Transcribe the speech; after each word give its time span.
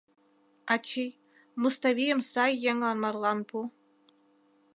Ачий, 0.73 1.11
Муставийым 1.61 2.19
сай 2.31 2.51
еҥлан 2.69 2.97
марлан 3.03 3.39
пу. 3.49 3.57